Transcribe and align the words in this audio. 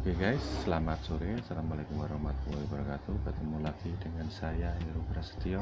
Oke 0.00 0.16
guys, 0.16 0.40
selamat 0.64 0.96
sore. 1.04 1.36
Assalamualaikum 1.44 2.00
warahmatullahi 2.00 2.64
wabarakatuh. 2.72 3.20
Ketemu 3.20 3.56
lagi 3.60 3.92
dengan 4.00 4.32
saya 4.32 4.72
Heru 4.80 5.04
Prasetyo. 5.12 5.60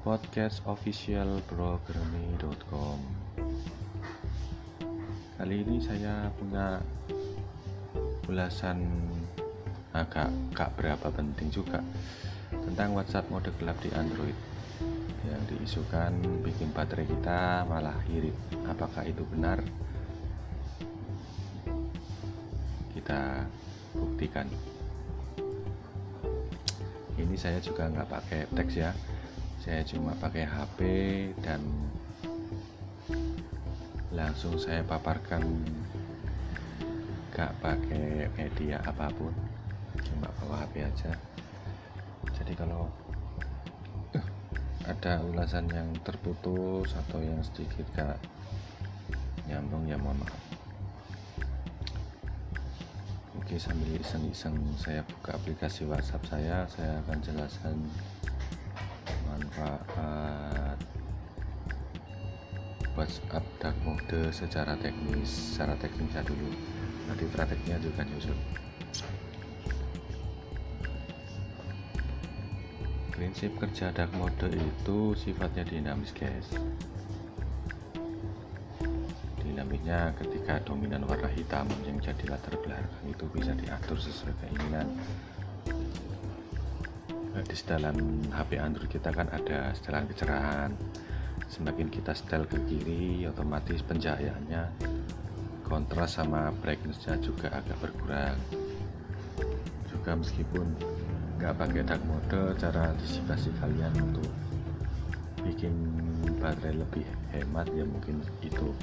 Podcast 0.00 0.64
official 0.64 1.44
programi.com. 1.44 3.04
Kali 5.36 5.60
ini 5.60 5.76
saya 5.84 6.32
punya 6.40 6.80
ulasan 8.32 8.80
agak 9.92 10.32
gak 10.56 10.72
berapa 10.80 11.04
penting 11.12 11.52
juga 11.52 11.84
tentang 12.48 12.96
WhatsApp 12.96 13.28
mode 13.28 13.52
gelap 13.60 13.76
di 13.84 13.92
Android 13.92 14.40
yang 15.28 15.42
diisukan 15.52 16.16
bikin 16.48 16.72
baterai 16.72 17.04
kita 17.04 17.68
malah 17.68 18.00
irit. 18.08 18.32
Apakah 18.72 19.04
itu 19.04 19.20
benar? 19.28 19.60
Kita 23.10 23.42
buktikan. 23.90 24.46
Ini 27.18 27.34
saya 27.34 27.58
juga 27.58 27.90
nggak 27.90 28.06
pakai 28.06 28.46
teks 28.54 28.78
ya. 28.78 28.94
Saya 29.58 29.82
cuma 29.82 30.14
pakai 30.14 30.46
HP 30.46 30.78
dan 31.42 31.58
langsung 34.14 34.54
saya 34.62 34.86
paparkan. 34.86 35.42
Nggak 37.34 37.50
pakai 37.58 38.30
media 38.38 38.78
apa 38.86 39.10
pun 39.10 39.34
cuma 40.06 40.30
bawa 40.38 40.62
HP 40.70 40.86
aja. 40.86 41.10
Jadi 42.30 42.54
kalau 42.54 42.86
ada 44.86 45.18
ulasan 45.26 45.66
yang 45.74 45.90
terputus 46.06 46.94
atau 46.94 47.18
yang 47.18 47.42
sedikit 47.42 47.90
gak 47.90 48.22
nyambung 49.50 49.90
ya 49.90 49.98
mohon 49.98 50.22
maaf 50.22 50.59
Oke 53.40 53.56
sambil 53.56 53.96
iseng-iseng 53.96 54.54
saya 54.76 55.00
buka 55.08 55.34
aplikasi 55.34 55.88
WhatsApp 55.88 56.22
saya 56.28 56.68
saya 56.68 57.00
akan 57.02 57.18
jelaskan 57.24 57.76
manfaat 59.26 60.78
WhatsApp 62.94 63.42
dark 63.58 63.76
mode 63.82 64.20
secara 64.30 64.76
teknis 64.78 65.56
secara 65.56 65.74
teknisnya 65.80 66.22
dulu. 66.22 66.52
Nanti 67.08 67.24
prakteknya 67.32 67.80
juga 67.80 68.04
nyusul 68.04 68.36
prinsip 73.20 73.52
kerja 73.60 73.92
dark 73.92 74.16
mode 74.16 74.48
itu 74.48 75.12
sifatnya 75.12 75.60
dinamis 75.68 76.08
guys 76.16 76.48
dinamisnya 79.80 80.12
ketika 80.20 80.60
dominan 80.68 81.08
warna 81.08 81.28
hitam 81.32 81.64
yang 81.88 81.96
jadi 82.04 82.36
latar 82.36 82.52
belakang 82.60 83.06
itu 83.08 83.24
bisa 83.32 83.52
diatur 83.56 83.96
sesuai 83.96 84.34
keinginan. 84.44 84.86
Nah, 87.32 87.42
di 87.46 87.56
setelan 87.56 87.96
HP 88.28 88.60
Android 88.60 88.90
kita 88.92 89.08
kan 89.08 89.32
ada 89.32 89.72
setelan 89.72 90.04
kecerahan. 90.12 90.76
Semakin 91.48 91.88
kita 91.88 92.12
setel 92.12 92.44
ke 92.44 92.60
kiri 92.68 93.24
otomatis 93.24 93.80
pencahayaannya 93.82 94.68
kontras 95.64 96.20
sama 96.20 96.52
brightnessnya 96.60 97.16
juga 97.24 97.48
agak 97.48 97.80
berkurang. 97.80 98.36
Juga 99.88 100.12
meskipun 100.12 100.76
nggak 101.40 101.56
pakai 101.56 101.82
dark 101.88 102.04
mode 102.04 102.42
cara 102.60 102.92
antisipasi 102.92 103.48
kalian 103.64 103.94
untuk 103.96 104.28
bikin 105.40 105.72
baterai 106.36 106.76
lebih 106.76 107.08
hemat 107.32 107.64
ya 107.72 107.88
mungkin 107.88 108.20
itu 108.44 108.76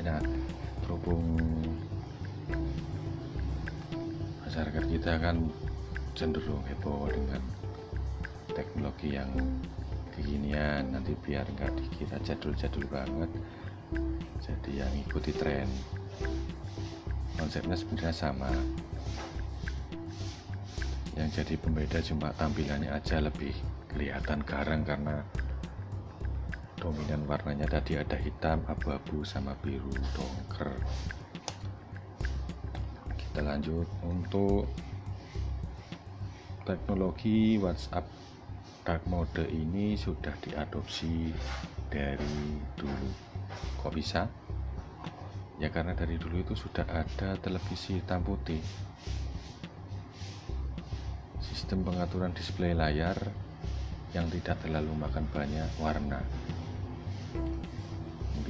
nah 0.00 0.20
berhubung 0.84 1.36
masyarakat 4.48 4.84
kita 4.90 5.12
kan 5.20 5.36
cenderung 6.16 6.64
heboh 6.66 7.08
dengan 7.12 7.42
teknologi 8.50 9.14
yang 9.14 9.30
kekinian 10.16 10.90
nanti 10.92 11.14
biar 11.22 11.46
nggak 11.54 11.72
dikira 11.78 12.16
jadul-jadul 12.24 12.84
banget 12.90 13.30
jadi 14.40 14.86
yang 14.86 14.92
ikuti 15.04 15.36
tren. 15.36 15.68
Konsepnya 17.36 17.76
sebenarnya 17.76 18.14
sama. 18.14 18.50
Yang 21.18 21.42
jadi 21.42 21.54
pembeda 21.60 21.98
cuma 22.00 22.32
tampilannya 22.34 22.88
aja 22.88 23.20
lebih 23.20 23.52
kelihatan 23.92 24.40
garang 24.46 24.86
karena 24.86 25.20
dominan 26.80 27.28
warnanya 27.28 27.68
tadi 27.68 28.00
ada 28.00 28.16
hitam, 28.16 28.64
abu-abu 28.64 29.20
sama 29.20 29.52
biru 29.60 29.92
dongker. 30.16 30.72
Kita 33.20 33.44
lanjut 33.44 33.84
untuk 34.00 34.64
teknologi 36.64 37.60
WhatsApp 37.60 38.08
dark 38.80 39.04
mode 39.12 39.44
ini 39.52 39.92
sudah 39.92 40.32
diadopsi 40.40 41.28
dari 41.92 42.56
dulu. 42.80 43.12
Kok 43.84 43.92
bisa? 43.92 44.24
Ya 45.60 45.68
karena 45.68 45.92
dari 45.92 46.16
dulu 46.16 46.40
itu 46.40 46.56
sudah 46.56 46.88
ada 46.88 47.36
televisi 47.36 48.00
hitam 48.00 48.24
putih. 48.24 48.64
Sistem 51.44 51.84
pengaturan 51.84 52.32
display 52.32 52.72
layar 52.72 53.20
yang 54.16 54.32
tidak 54.32 54.58
terlalu 54.64 54.96
makan 54.96 55.28
banyak 55.28 55.68
warna 55.76 56.24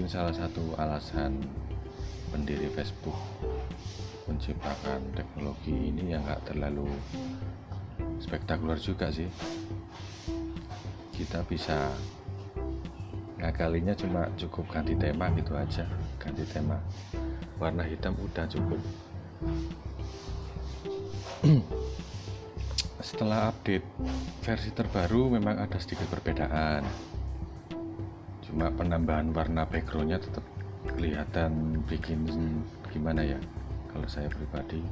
mungkin 0.00 0.16
salah 0.16 0.32
satu 0.32 0.64
alasan 0.80 1.44
pendiri 2.32 2.72
Facebook 2.72 3.20
menciptakan 4.32 5.04
teknologi 5.12 5.76
ini 5.76 6.16
yang 6.16 6.24
nggak 6.24 6.40
terlalu 6.48 6.88
spektakuler 8.16 8.80
juga 8.80 9.12
sih. 9.12 9.28
Kita 11.12 11.44
bisa 11.44 11.92
ngakalinya 13.44 13.92
cuma 13.92 14.24
cukup 14.40 14.72
ganti 14.72 14.96
tema 14.96 15.28
gitu 15.36 15.52
aja. 15.52 15.84
Ganti 16.16 16.48
tema 16.48 16.80
warna 17.60 17.84
hitam 17.84 18.16
udah 18.16 18.48
cukup. 18.48 18.80
Setelah 23.04 23.52
update 23.52 23.84
versi 24.48 24.72
terbaru 24.72 25.36
memang 25.36 25.60
ada 25.60 25.76
sedikit 25.76 26.08
perbedaan 26.08 26.88
cuma 28.50 28.66
penambahan 28.74 29.30
warna 29.30 29.62
backgroundnya 29.62 30.18
tetap 30.18 30.42
kelihatan 30.98 31.78
bikin 31.86 32.26
gimana 32.90 33.22
ya 33.22 33.38
kalau 33.94 34.10
saya 34.10 34.26
pribadi. 34.26 34.82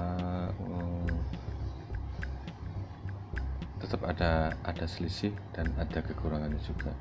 Uh, 0.00 0.48
uh, 0.64 1.14
tetap 3.84 4.00
ada 4.08 4.56
ada 4.64 4.84
selisih 4.88 5.36
dan 5.52 5.68
ada 5.76 6.00
kekurangannya 6.00 6.58
juga. 6.64 6.96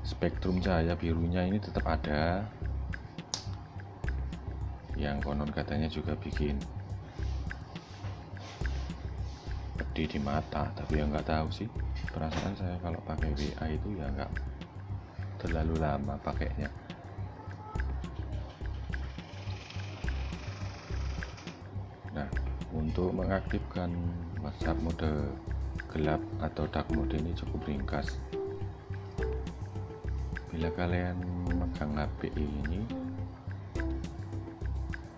Spektrum 0.00 0.64
cahaya 0.64 0.96
birunya 0.96 1.44
ini 1.44 1.60
tetap 1.60 1.84
ada. 1.84 2.48
Yang 4.96 5.28
konon 5.28 5.52
katanya 5.52 5.92
juga 5.92 6.16
bikin 6.16 6.56
pedih 9.82 10.06
di 10.06 10.20
mata 10.22 10.70
tapi 10.78 11.02
ya 11.02 11.04
nggak 11.10 11.26
tahu 11.26 11.50
sih. 11.50 11.66
Perasaan 12.14 12.54
saya 12.54 12.78
kalau 12.78 13.02
pakai 13.02 13.34
WA 13.34 13.66
itu 13.66 13.98
ya 13.98 14.06
nggak 14.14 14.30
terlalu 15.42 15.74
lama 15.82 16.14
pakainya. 16.22 16.70
Nah 22.14 22.30
untuk 22.70 23.10
mengaktifkan 23.10 23.90
WhatsApp 24.38 24.78
mode 24.86 25.34
gelap 25.90 26.22
atau 26.38 26.70
dark 26.70 26.86
mode 26.94 27.18
ini 27.18 27.34
cukup 27.34 27.66
ringkas. 27.66 28.22
Bila 30.54 30.70
kalian 30.78 31.18
memegang 31.50 31.98
HP 31.98 32.30
ini 32.38 32.86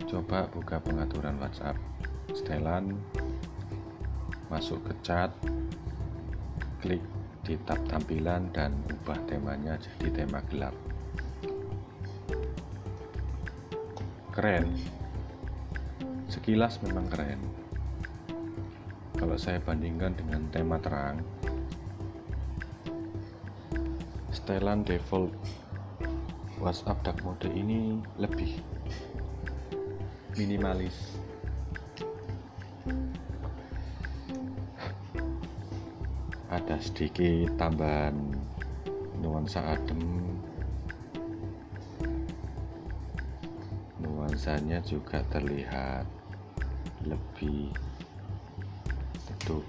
coba 0.08 0.49
buka 0.49 0.81
pengaturan 0.81 1.37
WhatsApp. 1.37 1.76
Setelan 2.32 2.96
masuk 4.52 4.81
ke 4.85 4.93
chat 5.05 5.31
klik 6.85 7.00
di 7.44 7.56
tab 7.69 7.81
tampilan 7.88 8.49
dan 8.52 8.73
ubah 8.88 9.20
temanya 9.29 9.76
jadi 9.76 10.25
tema 10.25 10.41
gelap. 10.49 10.73
Keren. 14.32 14.67
Sekilas 16.29 16.82
memang 16.82 17.06
keren. 17.08 17.38
Kalau 19.14 19.38
saya 19.38 19.62
bandingkan 19.62 20.19
dengan 20.19 20.43
tema 20.50 20.76
terang 20.82 21.23
setelan 24.44 24.85
default 24.85 25.32
WhatsApp 26.61 27.00
dark 27.00 27.17
mode 27.25 27.49
ini 27.49 27.96
lebih 28.20 28.61
minimalis 30.37 31.17
ada 36.55 36.79
sedikit 36.79 37.51
tambahan 37.59 38.15
nuansa 39.19 39.59
adem. 39.75 39.99
Nuansanya 43.99 44.79
juga 44.87 45.27
terlihat 45.35 46.06
lebih 47.03 47.75
teduh. 49.27 49.67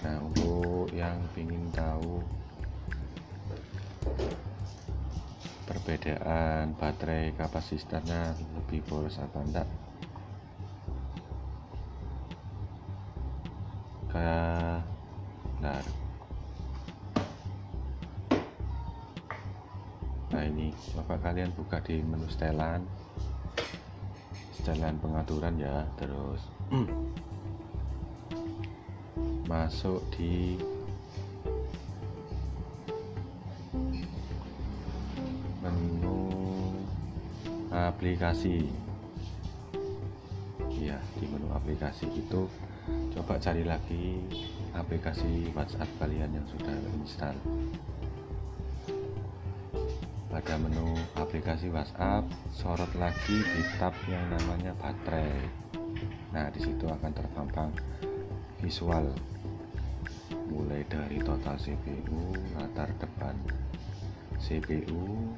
Nah 0.00 0.16
untuk 0.24 0.88
yang 0.96 1.20
ingin 1.36 1.68
tahu 1.76 2.24
perbedaan 5.68 6.72
baterai 6.80 7.36
kapasitornya 7.36 8.32
lebih 8.56 8.80
boros 8.88 9.20
atau 9.20 9.44
enggak 9.44 9.68
kalian 21.26 21.50
buka 21.58 21.82
di 21.82 21.98
menu 22.06 22.30
setelan. 22.30 22.86
Setelan 24.54 24.94
pengaturan 25.02 25.58
ya 25.58 25.82
terus. 25.98 26.38
Masuk 29.50 30.06
di 30.14 30.54
menu 35.58 36.30
aplikasi. 37.74 38.70
Ya 40.78 41.02
di 41.18 41.26
menu 41.26 41.50
aplikasi 41.50 42.06
itu. 42.14 42.46
Coba 43.18 43.34
cari 43.42 43.66
lagi 43.66 44.22
aplikasi 44.78 45.50
WhatsApp 45.58 45.90
kalian 45.98 46.38
yang 46.38 46.46
sudah 46.46 46.70
install 47.02 47.34
pada 50.36 50.60
menu 50.60 50.92
aplikasi 51.16 51.72
WhatsApp 51.72 52.28
sorot 52.52 52.92
lagi 53.00 53.40
di 53.40 53.62
tab 53.80 53.96
yang 54.04 54.20
namanya 54.28 54.76
baterai. 54.76 55.32
Nah 56.28 56.52
di 56.52 56.60
situ 56.60 56.84
akan 56.84 57.08
terpampang 57.08 57.72
visual. 58.60 59.16
Mulai 60.52 60.84
dari 60.92 61.24
total 61.24 61.56
CPU 61.56 62.36
latar 62.52 62.92
depan 63.00 63.32
CPU 64.36 65.32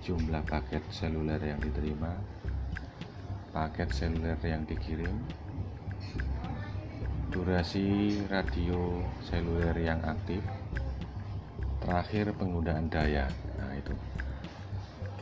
jumlah 0.00 0.40
paket 0.48 0.80
seluler 0.88 1.44
yang 1.44 1.60
diterima 1.60 2.16
paket 3.52 3.92
seluler 3.92 4.40
yang 4.40 4.64
dikirim 4.64 5.20
durasi 7.28 8.16
radio 8.32 9.04
seluler 9.20 9.76
yang 9.76 10.00
aktif 10.08 10.40
terakhir 11.82 12.30
penggunaan 12.38 12.86
daya. 12.86 13.26
Nah 13.58 13.74
itu. 13.74 13.94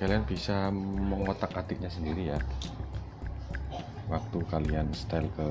Kalian 0.01 0.25
bisa 0.25 0.73
mengotak 0.73 1.53
atiknya 1.57 1.89
sendiri 1.93 2.33
ya. 2.33 2.39
Waktu 4.09 4.39
kalian 4.49 4.93
setel 4.93 5.29
ke 5.37 5.49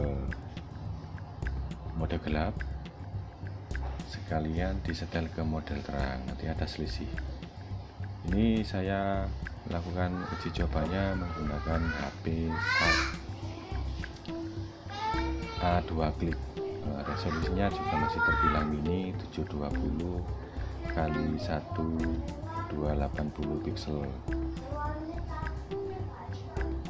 mode 2.00 2.18
gelap 2.24 2.56
sekalian 4.30 4.78
disetel 4.86 5.26
ke 5.34 5.42
model 5.42 5.82
terang 5.82 6.22
nanti 6.30 6.46
ada 6.46 6.70
selisih. 6.70 7.10
Ini 8.30 8.62
saya 8.62 9.26
lakukan 9.74 10.22
uji 10.38 10.54
cobanya 10.54 11.18
menggunakan 11.18 11.82
HP 11.82 12.50
A2 15.66 15.92
klik. 16.22 16.38
Eh, 16.62 17.02
resolusinya 17.10 17.74
juga 17.74 17.96
masih 18.06 18.22
terbilang 18.22 18.66
mini 18.70 19.18
720 19.34 20.49
kali 20.94 21.42
1280 21.42 23.66
pixel 23.66 24.06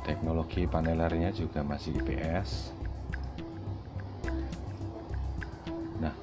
teknologi 0.03 0.65
panelernya 0.65 1.31
juga 1.35 1.61
masih 1.61 1.93
IPS 1.99 2.71
nah 5.99 6.15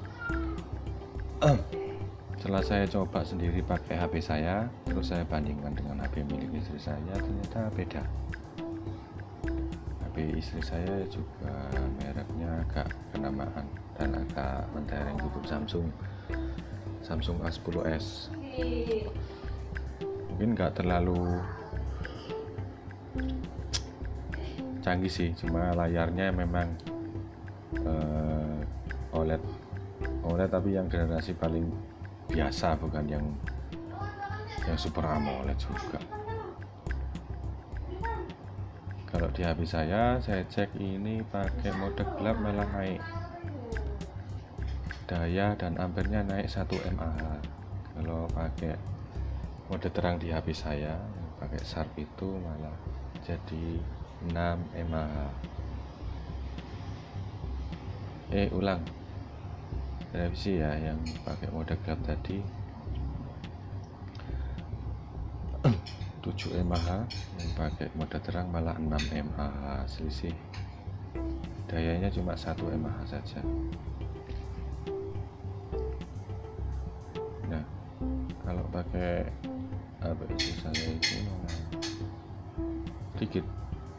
setelah 2.47 2.63
saya 2.63 2.87
coba 2.87 3.27
sendiri 3.27 3.59
pakai 3.59 3.99
HP 3.99 4.23
saya 4.23 4.71
terus 4.87 5.11
saya 5.11 5.27
bandingkan 5.27 5.75
dengan 5.75 5.99
HP 5.99 6.23
milik 6.31 6.63
istri 6.63 6.79
saya 6.79 7.15
ternyata 7.19 7.67
beda. 7.75 8.03
HP 10.07 10.17
istri 10.39 10.63
saya 10.63 11.03
juga 11.11 11.55
mereknya 11.99 12.63
agak 12.63 12.95
kenamaan 13.11 13.67
dan 13.99 14.15
agak 14.15 14.63
mentereng 14.73 15.19
gitu 15.19 15.41
Samsung 15.43 15.91
Samsung 17.07 17.39
A10s 17.47 18.35
mungkin 20.27 20.59
nggak 20.59 20.83
terlalu 20.83 21.39
canggih 24.83 25.09
sih 25.09 25.31
cuma 25.39 25.71
layarnya 25.73 26.35
memang 26.35 26.75
uh, 27.87 28.61
OLED 29.15 29.41
OLED 30.27 30.51
tapi 30.51 30.75
yang 30.75 30.91
generasi 30.91 31.33
paling 31.39 31.71
biasa 32.27 32.75
bukan 32.77 33.07
yang 33.07 33.25
yang 34.67 34.75
Super 34.75 35.07
AMOLED 35.07 35.59
juga. 35.63 36.03
Kalau 39.07 39.31
di 39.31 39.47
HP 39.47 39.63
saya 39.63 40.19
saya 40.19 40.43
cek 40.45 40.75
ini 40.77 41.23
pakai 41.23 41.71
mode 41.79 42.03
gelap 42.03 42.37
malah 42.43 42.67
naik 42.75 43.01
daya 45.07 45.55
dan 45.55 45.79
ampernya 45.79 46.27
naik 46.27 46.51
1 46.51 46.67
mAh. 46.99 47.39
Kalau 47.95 48.27
pakai 48.35 48.75
mode 49.71 49.89
terang 49.95 50.19
di 50.19 50.35
HP 50.35 50.51
saya 50.51 50.99
pakai 51.39 51.63
Sharp 51.63 51.95
itu 51.95 52.27
malah 52.43 52.75
jadi 53.23 53.79
6 54.27 54.35
mAh. 54.91 55.31
Eh 58.35 58.51
ulang. 58.51 58.83
Revisi 60.11 60.59
ya 60.59 60.75
yang 60.75 60.99
pakai 61.23 61.55
mode 61.55 61.79
gelap 61.87 62.03
tadi. 62.03 62.43
7 66.27 66.67
mAh 66.67 67.07
yang 67.39 67.51
pakai 67.55 67.95
mode 67.95 68.19
terang 68.27 68.51
malah 68.51 68.75
6 68.75 68.91
mAh 68.91 69.87
selisih. 69.87 70.35
Dayanya 71.71 72.11
cuma 72.11 72.35
1 72.35 72.59
mAh 72.75 73.07
saja 73.07 73.39
pakai 78.77 79.25
apa 80.05 80.23
itu 80.37 80.53
saya 80.61 80.85
itu 80.93 81.17
malah 81.25 81.57
sedikit 83.17 83.45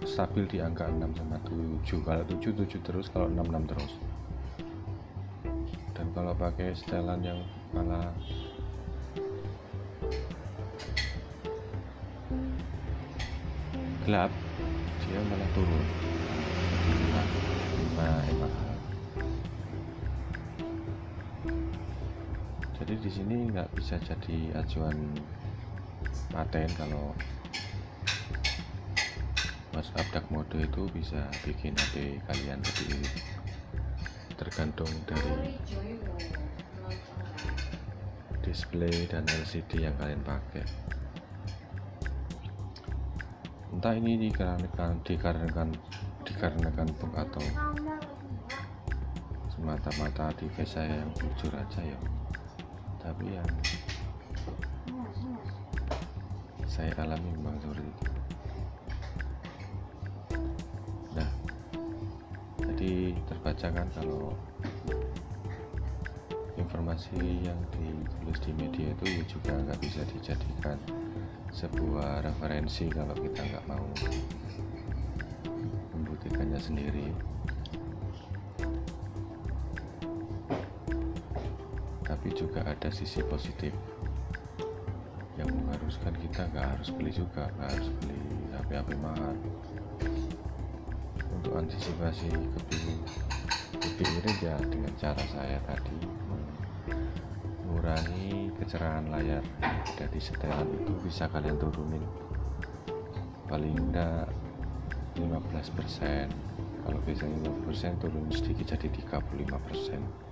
stabil 0.05 0.45
di 0.45 0.61
angka 0.61 0.85
6 0.85 1.01
sama 1.17 1.41
7 1.49 2.05
kalau 2.05 2.21
7 2.29 2.53
7 2.53 2.85
terus 2.85 3.09
kalau 3.09 3.25
6 3.25 3.41
6 3.41 3.71
terus. 3.73 3.97
Dan 5.97 6.13
kalau 6.13 6.37
pakai 6.37 6.77
setelan 6.77 7.25
yang 7.25 7.41
malah 7.73 8.13
gelap 14.05 14.29
dia 15.09 15.19
malah 15.25 15.49
turun. 15.57 15.85
5 17.97 17.97
mAh 17.97 18.66
jadi 22.87 23.03
di 23.03 23.11
sini 23.11 23.51
nggak 23.51 23.75
bisa 23.75 23.99
jadi 23.99 24.63
acuan 24.63 24.95
paten 26.31 26.71
kalau 26.79 27.11
WhatsApp 29.75 30.07
dark 30.15 30.23
mode 30.31 30.55
itu 30.55 30.87
bisa 30.95 31.19
bikin 31.43 31.75
HP 31.75 32.15
kalian 32.31 32.63
lebih 32.63 33.03
tergantung 34.39 34.87
dari 35.03 35.59
display 38.39 39.03
dan 39.11 39.27
LCD 39.35 39.83
yang 39.83 39.95
kalian 39.99 40.23
pakai. 40.23 40.63
Entah 43.75 43.99
ini 43.99 44.31
dikarenakan 44.31 45.03
dikarenakan 45.03 45.75
dikarenakan 46.23 46.87
bug 47.03 47.11
atau 47.19 47.43
semata-mata 49.51 50.31
device 50.39 50.79
saya 50.79 51.03
yang 51.03 51.11
jujur 51.19 51.51
aja 51.51 51.83
ya 51.83 51.99
tapi 53.07 53.39
yang 53.39 53.51
saya 56.67 56.91
alami 56.99 57.31
memang 57.39 57.55
seperti 57.63 57.87
itu. 57.87 58.05
Nah 61.15 61.29
jadi 62.67 63.15
terbaca 63.31 63.67
kan 63.71 63.87
kalau 63.95 64.35
informasi 66.59 67.47
yang 67.47 67.55
ditulis 67.79 68.39
di 68.43 68.51
media 68.59 68.91
itu 68.91 69.23
juga 69.39 69.55
nggak 69.55 69.79
bisa 69.79 70.03
dijadikan 70.11 70.75
sebuah 71.55 72.27
referensi 72.27 72.91
kalau 72.91 73.15
kita 73.15 73.39
nggak 73.39 73.65
mau 73.71 73.87
membuktikannya 75.95 76.59
sendiri 76.59 77.07
tapi 82.17 82.33
juga 82.33 82.65
ada 82.65 82.89
sisi 82.89 83.21
positif. 83.29 83.69
Yang 85.37 85.53
mengharuskan 85.53 86.17
kita 86.17 86.49
nggak 86.49 86.65
harus 86.65 86.89
beli 86.89 87.13
juga 87.13 87.45
nggak 87.53 87.69
harus 87.77 87.93
beli 88.01 88.17
HP-HP 88.57 88.89
mahal. 88.97 89.37
Untuk 91.29 91.53
antisipasi 91.61 92.33
kebingungan 92.33 93.05
kebingungan 93.77 94.35
ya 94.41 94.57
dengan 94.65 94.89
cara 94.97 95.21
saya 95.29 95.61
tadi 95.69 95.93
mengurangi 97.61 98.49
kecerahan 98.57 99.13
layar 99.13 99.45
dari 99.93 100.17
setelan 100.17 100.65
itu 100.73 100.97
bisa 101.05 101.29
kalian 101.29 101.61
turunin. 101.61 102.01
Paling 103.45 103.77
enggak 103.77 104.25
15% 105.21 106.33
kalau 106.81 106.97
biasanya 107.05 107.45
50% 107.61 108.01
turun 108.01 108.25
sedikit 108.33 108.73
jadi 108.73 108.89
35% 109.05 110.27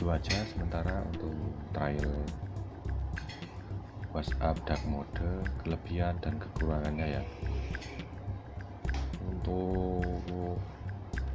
itu 0.00 0.08
aja 0.08 0.48
sementara 0.48 1.04
untuk 1.12 1.36
trial 1.76 2.24
WhatsApp 4.16 4.56
dark 4.64 4.80
mode 4.88 5.12
kelebihan 5.60 6.16
dan 6.24 6.40
kekurangannya 6.40 7.20
ya. 7.20 7.22
Untuk 9.28 10.24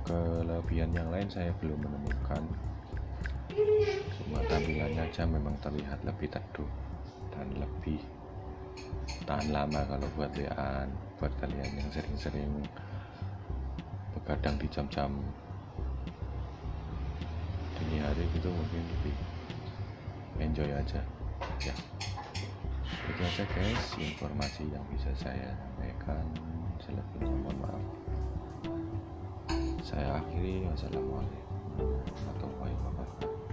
kelebihan 0.10 0.98
yang 0.98 1.14
lain 1.14 1.30
saya 1.30 1.54
belum 1.62 1.78
menemukan. 1.78 2.42
Cuma 4.18 4.42
tampilannya 4.50 5.14
aja 5.14 5.30
memang 5.30 5.54
terlihat 5.62 6.02
lebih 6.02 6.34
teduh 6.34 6.72
dan 7.38 7.46
lebih 7.62 8.02
tahan 9.30 9.54
lama 9.54 9.86
kalau 9.86 10.10
buat 10.18 10.34
WA 10.34 10.90
buat 11.22 11.34
kalian 11.38 11.70
yang 11.70 11.90
sering-sering 11.94 12.50
begadang 14.18 14.58
di 14.58 14.66
jam-jam 14.74 15.14
dini 17.86 18.02
hari 18.02 18.25
itu 18.46 18.54
mungkin 18.54 18.86
lebih 18.94 19.16
enjoy 20.38 20.70
aja. 20.70 21.02
Ya. 21.66 21.74
Itu 23.10 23.22
aja 23.26 23.42
guys 23.42 23.98
informasi 23.98 24.70
yang 24.70 24.86
bisa 24.94 25.10
saya 25.18 25.58
sampaikan. 25.58 26.22
Selebihnya 26.78 27.34
mohon 27.42 27.58
maaf. 27.58 27.84
Saya 29.82 30.22
akhiri. 30.22 30.62
Wassalamualaikum 30.70 31.58
warahmatullahi 32.06 32.76
wabarakatuh. 32.86 33.45